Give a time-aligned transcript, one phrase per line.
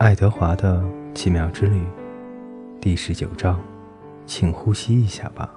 [0.00, 0.82] 爱德华的
[1.14, 1.84] 奇妙之旅，
[2.80, 3.60] 第十九章，
[4.24, 5.50] 请呼吸一下吧。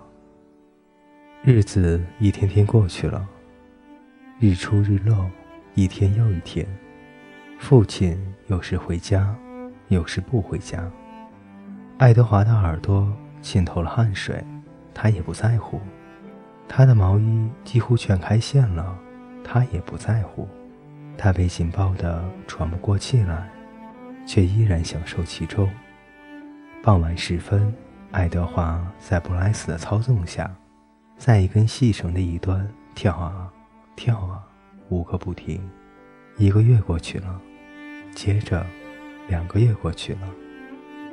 [1.42, 3.26] 日子一天天过去了，
[4.42, 5.32] 日出日落，
[5.75, 6.68] 一天又一天。
[7.57, 9.34] 父亲有时回家，
[9.88, 10.91] 有时不回家。
[11.98, 13.10] 爱德华的耳朵
[13.41, 14.44] 浸透了汗水，
[14.94, 15.80] 他也不在乎。
[16.68, 18.94] 他的毛衣几乎全开线了，
[19.41, 20.46] 他也不在乎。
[21.18, 23.50] 他被紧抱得喘不过气来。
[24.25, 25.69] 却依然享受其中。
[26.82, 27.73] 傍晚时分，
[28.11, 30.54] 爱德华在布莱斯的操纵下，
[31.18, 33.52] 在一根细绳的一端跳啊
[33.95, 34.44] 跳啊，
[34.89, 35.61] 舞个不停。
[36.38, 37.39] 一个月过去了，
[38.13, 38.66] 接着
[39.27, 40.30] 两个月过去了，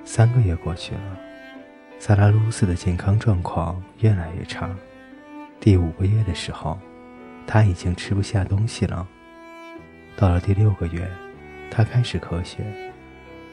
[0.05, 1.19] 三个月过去了。
[1.99, 4.69] 萨拉鲁斯的健康状况越来越差。
[5.61, 6.79] 第五个月的时候，
[7.47, 9.07] 他已经吃不下东西了。
[10.17, 11.07] 到了第六个月，
[11.71, 12.65] 他开始咳血。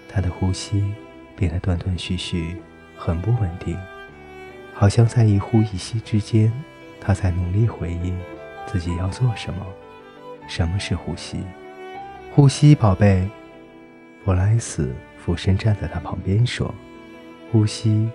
[0.07, 0.93] 他的呼吸
[1.35, 2.57] 变得断断续续，
[2.95, 3.77] 很不稳定，
[4.73, 6.51] 好像在一呼一吸之间，
[6.99, 8.13] 他在努力回忆
[8.65, 9.65] 自己要做什么。
[10.47, 11.43] 什么是呼吸？
[12.33, 13.27] 呼吸，宝贝。
[14.23, 16.73] 布莱斯俯身站在他旁边说
[17.51, 18.09] ：“呼吸。”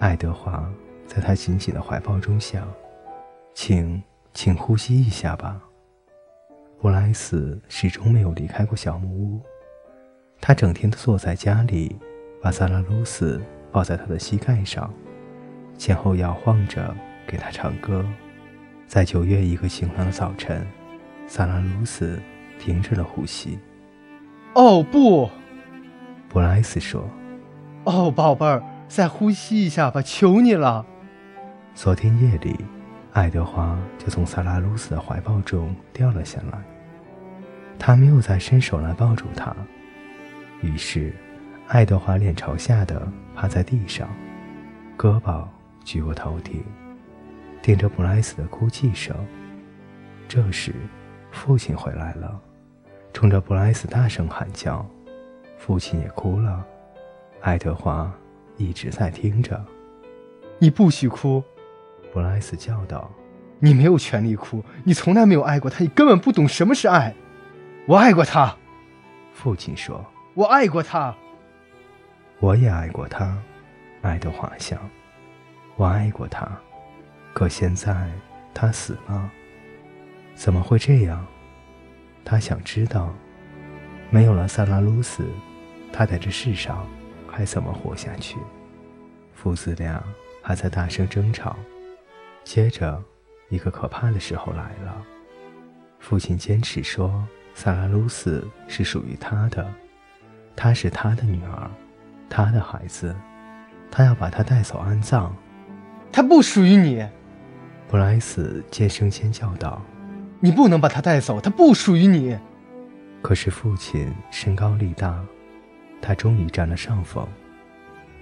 [0.00, 0.68] 爱德华
[1.06, 2.66] 在他紧紧的怀抱中想
[3.54, 5.60] ：“请，请呼吸一下吧。”
[6.80, 9.40] 布莱斯始终没有离开过小木屋。
[10.46, 11.96] 他整天都坐在家里，
[12.42, 13.40] 把萨拉鲁斯
[13.72, 14.92] 抱在他的膝盖上，
[15.78, 16.94] 前后摇晃着
[17.26, 18.04] 给他唱歌。
[18.86, 20.62] 在九月一个晴朗的早晨，
[21.26, 22.20] 萨拉鲁斯
[22.58, 23.58] 停止了呼吸。
[24.52, 25.30] 哦不，
[26.28, 27.08] 布莱斯说
[27.84, 30.84] ：“哦，宝贝儿，再呼吸一下吧，求你了。”
[31.74, 32.54] 昨天夜里，
[33.14, 36.62] 爱德华就从萨拉鲁斯的怀抱中掉了下来。
[37.78, 39.56] 他没有再伸手来抱住他。
[40.64, 41.12] 于是，
[41.68, 44.08] 爱德华脸朝下的趴在地上，
[44.96, 45.46] 胳膊
[45.84, 46.64] 举过头顶，
[47.62, 49.14] 听着布莱斯的哭泣声。
[50.26, 50.74] 这时，
[51.30, 52.40] 父亲回来了，
[53.12, 54.84] 冲着布莱斯大声喊叫。
[55.58, 56.64] 父亲也哭了。
[57.42, 58.10] 爱德华
[58.56, 59.62] 一直在听着。
[60.58, 61.44] 你不许哭，
[62.10, 63.10] 布莱斯叫道。
[63.58, 67.14] 你没有权利哭，你从来没有爱过他，你根本不懂什么是爱。
[67.86, 68.56] 我爱过他，
[69.34, 70.02] 父亲说。
[70.36, 71.14] 我爱过他，
[72.40, 73.40] 我也爱过他，
[74.02, 74.80] 爱德华想，
[75.76, 76.50] 我爱过他，
[77.32, 78.10] 可现在
[78.52, 79.30] 他死了，
[80.34, 81.24] 怎么会这样？
[82.24, 83.14] 他想知道，
[84.10, 85.24] 没有了萨拉鲁斯，
[85.92, 86.84] 他在这世上
[87.30, 88.36] 还怎么活下去？
[89.34, 90.02] 父子俩
[90.42, 91.54] 还在大声争吵。
[92.42, 93.00] 接着，
[93.50, 95.00] 一个可怕的时候来了。
[96.00, 97.24] 父亲坚持说，
[97.54, 99.72] 萨拉鲁斯是属于他的。
[100.56, 101.70] 她是他的女儿，
[102.28, 103.14] 他的孩子，
[103.90, 105.34] 他要把她带走安葬。
[106.12, 107.06] 她不属于你，
[107.88, 109.82] 布莱斯尖声尖叫道
[110.40, 112.38] ：“你不能把她带走，她不属于你。”
[113.20, 115.18] 可是父亲身高力大，
[116.02, 117.26] 他终于占了上风。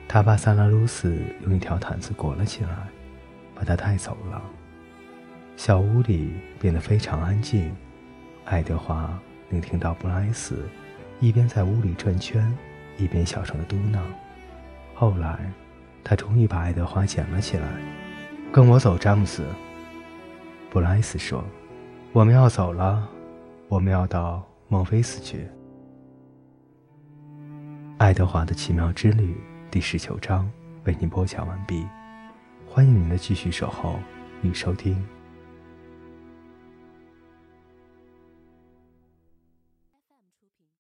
[0.07, 2.71] 他把萨拉鲁斯用一条毯子裹了起来，
[3.55, 4.41] 把他带走了。
[5.57, 7.75] 小屋里变得非常安静。
[8.45, 10.69] 爱德华能听到布莱斯。
[11.23, 12.53] 一边在屋里转圈，
[12.99, 14.01] 一边小声的嘟囔。
[14.93, 15.39] 后来，
[16.03, 17.65] 他终于把爱德华捡了起来。
[18.53, 19.47] “跟我走，詹姆斯。”
[20.69, 21.45] 布莱斯说
[22.11, 23.09] ，“我们要走了，
[23.69, 25.47] 我们要到孟菲斯去。”
[27.99, 29.37] 爱德华的奇妙之旅
[29.71, 30.51] 第十九章
[30.87, 31.87] 为您播讲完毕，
[32.69, 33.97] 欢迎您的继续守候
[34.43, 35.01] 与收听。